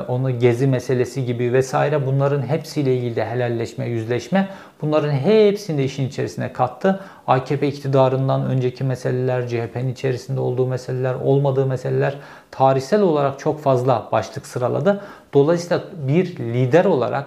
[0.08, 4.48] onu gezi meselesi gibi vesaire bunların hepsiyle ilgili de helalleşme, yüzleşme
[4.82, 7.00] bunların hepsini de işin içerisine kattı.
[7.26, 12.14] AKP iktidarından önceki meseleler, CHP'nin içerisinde olduğu meseleler, olmadığı meseleler
[12.50, 15.00] tarihsel olarak çok fazla başlık sıraladı.
[15.34, 17.26] Dolayısıyla bir lider olarak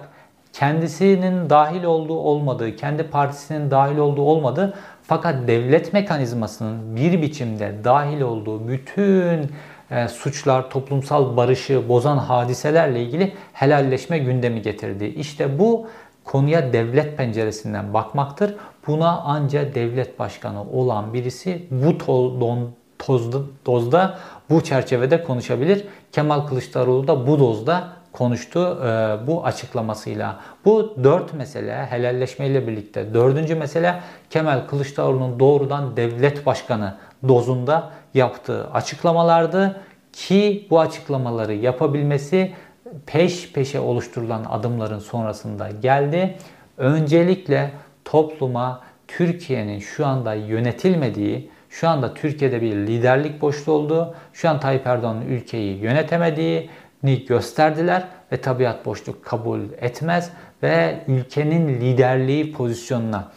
[0.52, 8.20] kendisinin dahil olduğu olmadığı, kendi partisinin dahil olduğu olmadığı fakat devlet mekanizmasının bir biçimde dahil
[8.20, 9.50] olduğu bütün
[9.90, 15.04] e, suçlar, toplumsal barışı bozan hadiselerle ilgili helalleşme gündemi getirdi.
[15.04, 15.86] İşte bu
[16.24, 18.54] konuya devlet penceresinden bakmaktır.
[18.86, 24.18] Buna ancak devlet başkanı olan birisi bu to don, tozda, dozda
[24.50, 25.84] bu çerçevede konuşabilir.
[26.12, 30.40] Kemal Kılıçdaroğlu da bu dozda konuştu e, bu açıklamasıyla.
[30.64, 34.00] Bu dört mesele helalleşmeyle birlikte dördüncü mesele
[34.30, 36.94] Kemal Kılıçdaroğlu'nun doğrudan devlet başkanı
[37.28, 39.80] dozunda yaptığı açıklamalardı
[40.12, 42.52] ki bu açıklamaları yapabilmesi
[43.06, 46.36] peş peşe oluşturulan adımların sonrasında geldi.
[46.76, 47.70] Öncelikle
[48.04, 54.86] topluma Türkiye'nin şu anda yönetilmediği, şu anda Türkiye'de bir liderlik boşluğu olduğu, şu an Tayyip
[54.86, 60.30] Erdoğan'ın ülkeyi yönetemediğini gösterdiler ve tabiat boşluk kabul etmez
[60.62, 63.28] ve ülkenin liderliği pozisyonuna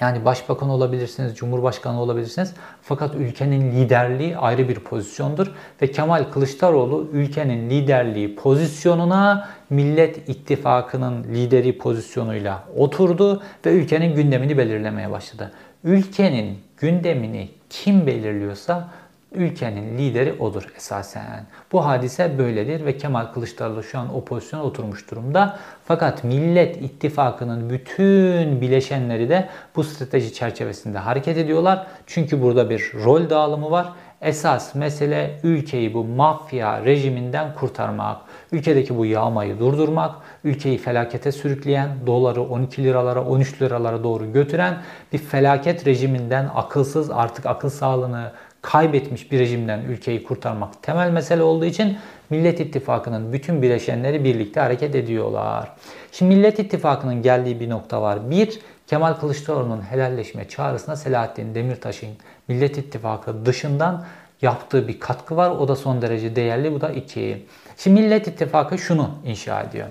[0.00, 2.54] yani başbakan olabilirsiniz, cumhurbaşkanı olabilirsiniz.
[2.82, 5.52] Fakat ülkenin liderliği ayrı bir pozisyondur.
[5.82, 15.10] Ve Kemal Kılıçdaroğlu ülkenin liderliği pozisyonuna Millet İttifakı'nın lideri pozisyonuyla oturdu ve ülkenin gündemini belirlemeye
[15.10, 15.52] başladı.
[15.84, 18.88] Ülkenin gündemini kim belirliyorsa
[19.32, 21.46] ülkenin lideri odur esasen.
[21.72, 25.58] Bu hadise böyledir ve Kemal Kılıçdaroğlu şu an o pozisyona oturmuş durumda.
[25.84, 31.86] Fakat Millet İttifakı'nın bütün bileşenleri de bu strateji çerçevesinde hareket ediyorlar.
[32.06, 33.92] Çünkü burada bir rol dağılımı var.
[34.20, 38.16] esas mesele ülkeyi bu mafya rejiminden kurtarmak.
[38.52, 40.14] Ülkedeki bu yağmayı durdurmak,
[40.44, 44.78] ülkeyi felakete sürükleyen, doları 12 liralara 13 liralara doğru götüren
[45.12, 48.32] bir felaket rejiminden akılsız artık akıl sağlığını
[48.62, 51.98] kaybetmiş bir rejimden ülkeyi kurtarmak temel mesele olduğu için
[52.30, 55.72] Millet İttifakı'nın bütün bileşenleri birlikte hareket ediyorlar.
[56.12, 58.30] Şimdi Millet İttifakı'nın geldiği bir nokta var.
[58.30, 62.08] Bir, Kemal Kılıçdaroğlu'nun helalleşme çağrısına Selahattin Demirtaş'ın
[62.48, 64.04] Millet İttifakı dışından
[64.42, 65.50] yaptığı bir katkı var.
[65.50, 66.72] O da son derece değerli.
[66.72, 67.46] Bu da iki.
[67.76, 69.86] Şimdi Millet İttifakı şunu inşa ediyor.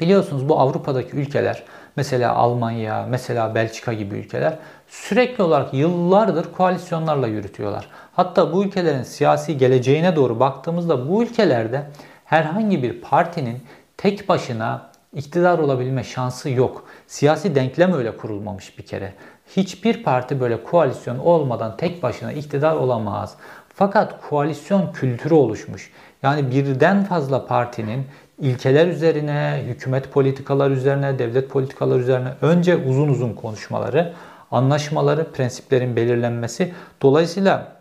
[0.00, 1.62] Biliyorsunuz bu Avrupa'daki ülkeler
[1.96, 4.58] mesela Almanya, mesela Belçika gibi ülkeler
[4.90, 7.86] sürekli olarak yıllardır koalisyonlarla yürütüyorlar.
[8.12, 11.82] Hatta bu ülkelerin siyasi geleceğine doğru baktığımızda bu ülkelerde
[12.24, 13.62] herhangi bir partinin
[13.96, 16.84] tek başına iktidar olabilme şansı yok.
[17.06, 19.12] Siyasi denklem öyle kurulmamış bir kere.
[19.56, 23.34] Hiçbir parti böyle koalisyon olmadan tek başına iktidar olamaz.
[23.74, 25.90] Fakat koalisyon kültürü oluşmuş.
[26.22, 28.06] Yani birden fazla partinin
[28.38, 34.12] ilkeler üzerine, hükümet politikalar üzerine, devlet politikalar üzerine önce uzun uzun konuşmaları,
[34.50, 36.72] anlaşmaları, prensiplerin belirlenmesi.
[37.02, 37.72] Dolayısıyla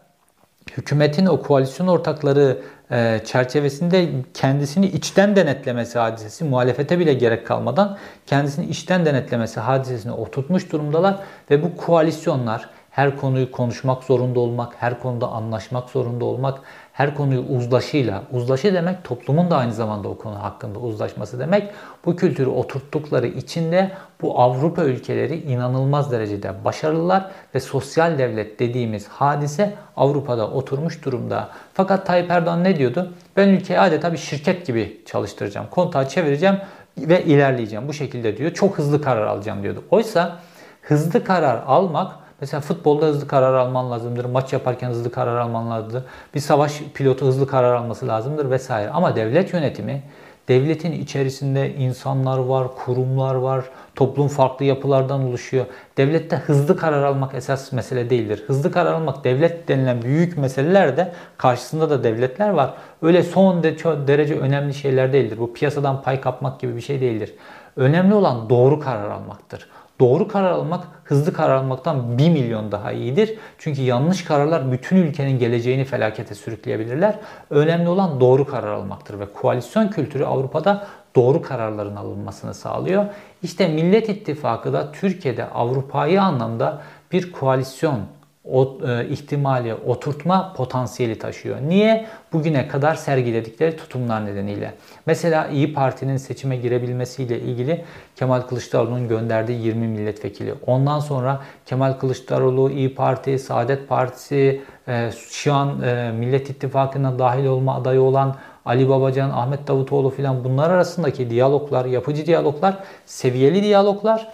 [0.77, 2.57] hükümetin o koalisyon ortakları
[2.91, 10.71] e, çerçevesinde kendisini içten denetlemesi hadisesi, muhalefete bile gerek kalmadan kendisini içten denetlemesi hadisesini oturtmuş
[10.71, 11.19] durumdalar
[11.51, 16.59] ve bu koalisyonlar her konuyu konuşmak zorunda olmak, her konuda anlaşmak zorunda olmak,
[16.93, 21.71] her konuyu uzlaşıyla, uzlaşı demek toplumun da aynı zamanda o konu hakkında uzlaşması demek.
[22.05, 29.73] Bu kültürü oturttukları içinde bu Avrupa ülkeleri inanılmaz derecede başarılılar ve sosyal devlet dediğimiz hadise
[29.97, 31.49] Avrupa'da oturmuş durumda.
[31.73, 33.13] Fakat Tayyip Erdoğan ne diyordu?
[33.37, 35.67] Ben ülkeyi adeta bir şirket gibi çalıştıracağım.
[35.71, 36.57] Kontağı çevireceğim
[36.97, 37.87] ve ilerleyeceğim.
[37.87, 38.53] Bu şekilde diyor.
[38.53, 39.83] Çok hızlı karar alacağım diyordu.
[39.91, 40.39] Oysa
[40.81, 44.25] hızlı karar almak Mesela futbolda hızlı karar alman lazımdır.
[44.25, 46.03] Maç yaparken hızlı karar alman lazımdır.
[46.35, 48.89] Bir savaş pilotu hızlı karar alması lazımdır vesaire.
[48.89, 50.03] Ama devlet yönetimi
[50.47, 55.65] devletin içerisinde insanlar var, kurumlar var, toplum farklı yapılardan oluşuyor.
[55.97, 58.43] Devlette hızlı karar almak esas mesele değildir.
[58.47, 62.73] Hızlı karar almak devlet denilen büyük meselelerde karşısında da devletler var.
[63.01, 65.37] Öyle son derece önemli şeyler değildir.
[65.39, 67.35] Bu piyasadan pay kapmak gibi bir şey değildir.
[67.75, 69.69] Önemli olan doğru karar almaktır.
[69.99, 73.37] Doğru karar almak hızlı karar almaktan 1 milyon daha iyidir.
[73.57, 77.15] Çünkü yanlış kararlar bütün ülkenin geleceğini felakete sürükleyebilirler.
[77.49, 83.05] Önemli olan doğru karar almaktır ve koalisyon kültürü Avrupa'da doğru kararların alınmasını sağlıyor.
[83.43, 86.81] İşte Millet İttifakı da Türkiye'de Avrupa'yı anlamda
[87.11, 87.99] bir koalisyon
[88.45, 91.57] o, e, ihtimali oturtma potansiyeli taşıyor.
[91.67, 92.05] Niye?
[92.33, 94.73] Bugüne kadar sergiledikleri tutumlar nedeniyle.
[95.05, 100.53] Mesela İyi Parti'nin seçime girebilmesiyle ilgili Kemal Kılıçdaroğlu'nun gönderdiği 20 milletvekili.
[100.67, 107.45] Ondan sonra Kemal Kılıçdaroğlu, İyi Parti, Saadet Partisi, e, şu an e, Millet İttifakı'na dahil
[107.45, 114.27] olma adayı olan Ali Babacan, Ahmet Davutoğlu filan bunlar arasındaki diyaloglar, yapıcı diyaloglar, seviyeli diyaloglar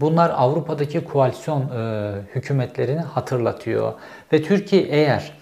[0.00, 3.92] Bunlar Avrupa'daki koalisyon e, hükümetlerini hatırlatıyor.
[4.32, 5.32] Ve Türkiye eğer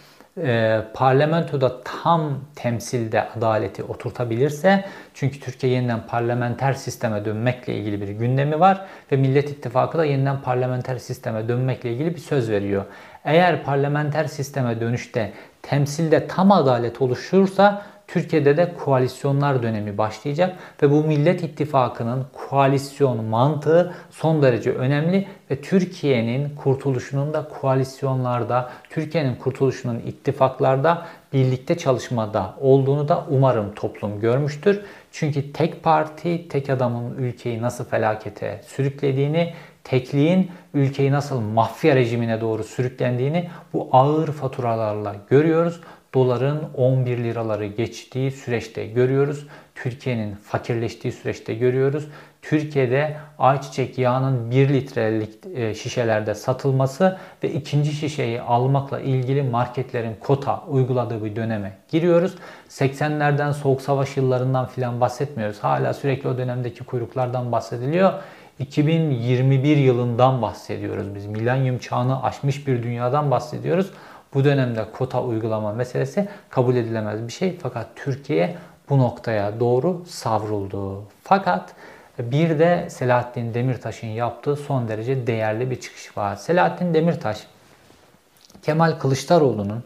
[0.42, 8.60] e, parlamentoda tam temsilde adaleti oturtabilirse çünkü Türkiye yeniden parlamenter sisteme dönmekle ilgili bir gündemi
[8.60, 12.84] var ve Millet İttifakı da yeniden parlamenter sisteme dönmekle ilgili bir söz veriyor.
[13.24, 21.04] Eğer parlamenter sisteme dönüşte temsilde tam adalet oluşursa Türkiye'de de koalisyonlar dönemi başlayacak ve bu
[21.04, 31.06] Millet İttifakı'nın koalisyon mantığı son derece önemli ve Türkiye'nin kurtuluşunun da koalisyonlarda, Türkiye'nin kurtuluşunun ittifaklarda
[31.32, 34.80] birlikte çalışmada olduğunu da umarım toplum görmüştür.
[35.12, 42.64] Çünkü tek parti, tek adamın ülkeyi nasıl felakete sürüklediğini, tekliğin ülkeyi nasıl mafya rejimine doğru
[42.64, 45.80] sürüklendiğini bu ağır faturalarla görüyoruz
[46.16, 49.46] doların 11 liraları geçtiği süreçte görüyoruz.
[49.74, 52.08] Türkiye'nin fakirleştiği süreçte görüyoruz.
[52.42, 60.64] Türkiye'de ayçiçek yağının 1 litrelik e, şişelerde satılması ve ikinci şişeyi almakla ilgili marketlerin kota
[60.68, 62.34] uyguladığı bir döneme giriyoruz.
[62.68, 65.58] 80'lerden soğuk savaş yıllarından filan bahsetmiyoruz.
[65.58, 68.12] Hala sürekli o dönemdeki kuyruklardan bahsediliyor.
[68.58, 71.26] 2021 yılından bahsediyoruz biz.
[71.26, 73.90] Milenyum çağını aşmış bir dünyadan bahsediyoruz.
[74.36, 77.58] Bu dönemde kota uygulama meselesi kabul edilemez bir şey.
[77.62, 78.56] Fakat Türkiye
[78.90, 81.04] bu noktaya doğru savruldu.
[81.22, 81.72] Fakat
[82.18, 86.36] bir de Selahattin Demirtaş'ın yaptığı son derece değerli bir çıkış var.
[86.36, 87.46] Selahattin Demirtaş
[88.62, 89.84] Kemal Kılıçdaroğlu'nun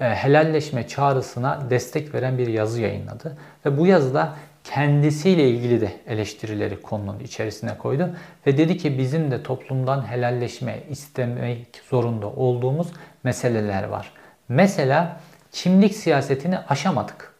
[0.00, 3.36] e, helalleşme çağrısına destek veren bir yazı yayınladı.
[3.66, 8.10] Ve bu yazıda kendisiyle ilgili de eleştirileri konunun içerisine koydu
[8.46, 12.86] ve dedi ki bizim de toplumdan helalleşme istemek zorunda olduğumuz
[13.26, 14.12] meseleler var.
[14.48, 15.20] Mesela
[15.52, 17.34] kimlik siyasetini aşamadık.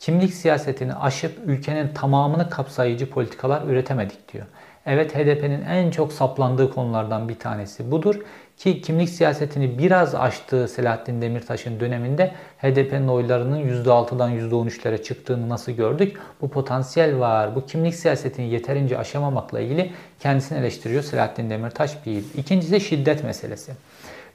[0.00, 4.46] Kimlik siyasetini aşıp ülkenin tamamını kapsayıcı politikalar üretemedik diyor.
[4.86, 8.16] Evet HDP'nin en çok saplandığı konulardan bir tanesi budur.
[8.56, 16.16] Ki kimlik siyasetini biraz aştığı Selahattin Demirtaş'ın döneminde HDP'nin oylarının %6'dan %13'lere çıktığını nasıl gördük?
[16.40, 17.54] Bu potansiyel var.
[17.54, 22.24] Bu kimlik siyasetini yeterince aşamamakla ilgili kendisini eleştiriyor Selahattin Demirtaş bir.
[22.36, 23.72] İkincisi şiddet meselesi.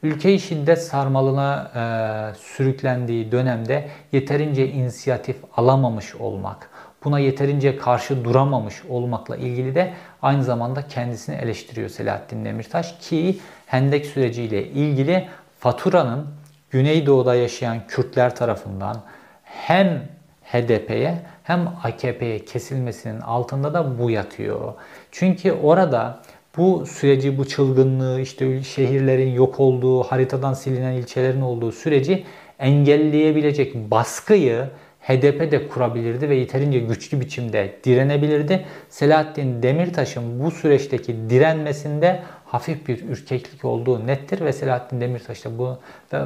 [0.04, 6.70] Ülkeyi şiddet sarmalına e, sürüklendiği dönemde yeterince inisiyatif alamamış olmak,
[7.04, 14.06] buna yeterince karşı duramamış olmakla ilgili de aynı zamanda kendisini eleştiriyor Selahattin Demirtaş ki Hendek
[14.06, 15.28] süreciyle ilgili
[15.60, 16.28] faturanın
[16.70, 19.02] Güneydoğu'da yaşayan Kürtler tarafından
[19.44, 20.10] hem
[20.44, 24.74] HDP'ye hem AKP'ye kesilmesinin altında da bu yatıyor.
[25.12, 26.20] Çünkü orada
[26.60, 32.24] bu süreci, bu çılgınlığı, işte şehirlerin yok olduğu, haritadan silinen ilçelerin olduğu süreci
[32.60, 34.70] engelleyebilecek baskıyı
[35.02, 38.66] HDP de kurabilirdi ve yeterince güçlü biçimde direnebilirdi.
[38.90, 45.78] Selahattin Demirtaş'ın bu süreçteki direnmesinde hafif bir ürkeklik olduğu nettir ve Selahattin Demirtaş da bu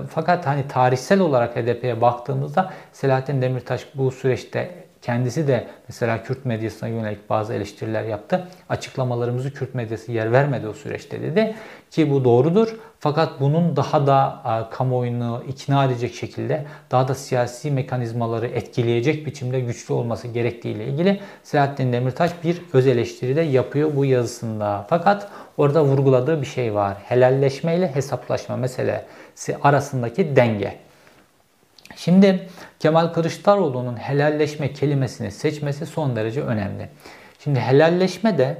[0.10, 6.89] fakat hani tarihsel olarak HDP'ye baktığımızda Selahattin Demirtaş bu süreçte Kendisi de mesela Kürt medyasına
[6.89, 8.48] yönelik bazı eleştiriler yaptı.
[8.70, 11.56] Açıklamalarımızı Kürt medyası yer vermedi o süreçte dedi.
[11.92, 12.76] Ki bu doğrudur.
[13.00, 19.94] Fakat bunun daha da kamuoyunu ikna edecek şekilde daha da siyasi mekanizmaları etkileyecek biçimde güçlü
[19.94, 24.86] olması gerektiği ile ilgili Selahattin Demirtaş bir öz eleştiri de yapıyor bu yazısında.
[24.89, 26.98] Fakat orada vurguladığı bir şey var.
[27.04, 30.83] Helalleşme ile hesaplaşma meselesi arasındaki denge.
[31.96, 36.89] Şimdi Kemal Kılıçdaroğlu'nun helalleşme kelimesini seçmesi son derece önemli.
[37.43, 38.58] Şimdi helalleşme de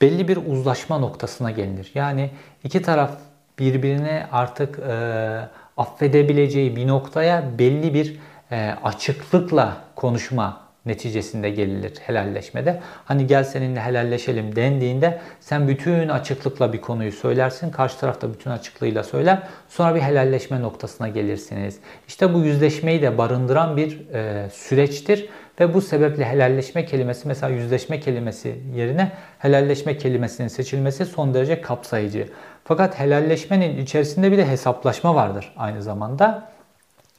[0.00, 1.90] belli bir uzlaşma noktasına gelinir.
[1.94, 2.30] Yani
[2.64, 3.10] iki taraf
[3.58, 8.16] birbirine artık e, affedebileceği bir noktaya belli bir
[8.50, 12.80] e, açıklıkla konuşma neticesinde gelinir helalleşmede.
[13.04, 17.70] Hani gel seninle helalleşelim dendiğinde sen bütün açıklıkla bir konuyu söylersin.
[17.70, 19.42] Karşı taraf da bütün açıklığıyla söyler.
[19.68, 21.78] Sonra bir helalleşme noktasına gelirsiniz.
[22.08, 25.28] İşte bu yüzleşmeyi de barındıran bir e, süreçtir.
[25.60, 32.28] Ve bu sebeple helalleşme kelimesi mesela yüzleşme kelimesi yerine helalleşme kelimesinin seçilmesi son derece kapsayıcı.
[32.64, 36.53] Fakat helalleşmenin içerisinde bir de hesaplaşma vardır aynı zamanda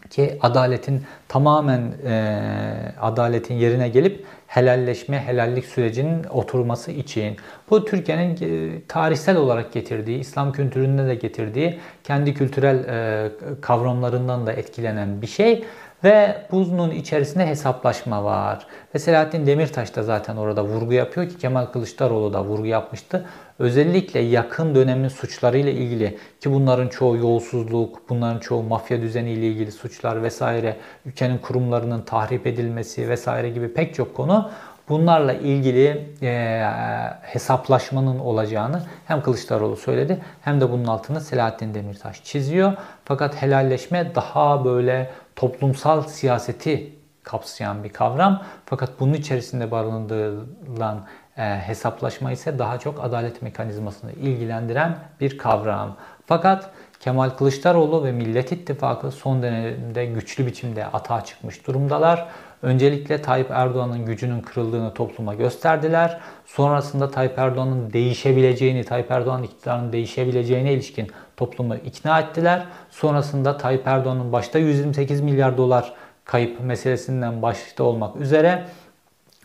[0.09, 7.37] ki adaletin tamamen e, adaletin yerine gelip helalleşme, helallik sürecinin oturması için
[7.69, 14.53] bu Türkiye'nin e, tarihsel olarak getirdiği, İslam kültüründe de getirdiği kendi kültürel e, kavramlarından da
[14.53, 15.65] etkilenen bir şey.
[16.05, 18.67] Ve bunun içerisinde hesaplaşma var.
[18.95, 23.25] Ve Selahattin Demirtaş da zaten orada vurgu yapıyor ki Kemal Kılıçdaroğlu da vurgu yapmıştı.
[23.59, 30.23] Özellikle yakın dönemin suçlarıyla ilgili ki bunların çoğu yolsuzluk, bunların çoğu mafya düzeniyle ilgili suçlar
[30.23, 34.49] vesaire, ülkenin kurumlarının tahrip edilmesi vesaire gibi pek çok konu
[34.89, 36.61] Bunlarla ilgili e,
[37.21, 42.73] hesaplaşmanın olacağını hem Kılıçdaroğlu söyledi hem de bunun altını Selahattin Demirtaş çiziyor.
[43.05, 48.43] Fakat helalleşme daha böyle toplumsal siyaseti kapsayan bir kavram.
[48.65, 51.05] Fakat bunun içerisinde barındırılan
[51.37, 55.97] e, hesaplaşma ise daha çok adalet mekanizmasını ilgilendiren bir kavram.
[56.25, 62.27] Fakat Kemal Kılıçdaroğlu ve Millet İttifakı son dönemde güçlü biçimde atağa çıkmış durumdalar.
[62.61, 66.19] Öncelikle Tayyip Erdoğan'ın gücünün kırıldığını topluma gösterdiler.
[66.45, 72.65] Sonrasında Tayyip Erdoğan'ın değişebileceğini, Tayyip Erdoğan'ın iktidarının değişebileceğine ilişkin toplumu ikna ettiler.
[72.89, 75.93] Sonrasında Tayyip Erdoğan'ın başta 128 milyar dolar
[76.25, 78.65] kayıp meselesinden başta olmak üzere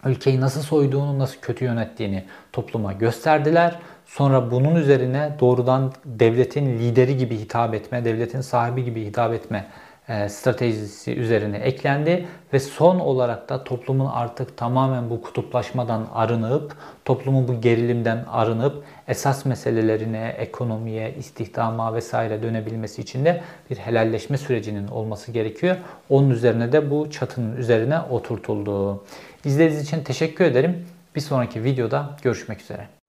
[0.05, 3.79] ülkeyi nasıl soyduğunu, nasıl kötü yönettiğini topluma gösterdiler.
[4.11, 9.66] Sonra bunun üzerine doğrudan devletin lideri gibi hitap etme, devletin sahibi gibi hitap etme
[10.09, 17.49] e, stratejisi üzerine eklendi ve son olarak da toplumun artık tamamen bu kutuplaşmadan arınıp, toplumun
[17.49, 25.33] bu gerilimden arınıp esas meselelerine, ekonomiye, istihdama vesaire dönebilmesi için de bir helalleşme sürecinin olması
[25.33, 25.77] gerekiyor.
[26.09, 29.05] Onun üzerine de bu çatının üzerine oturtuldu.
[29.44, 30.87] İzlediğiniz için teşekkür ederim.
[31.14, 33.00] Bir sonraki videoda görüşmek üzere.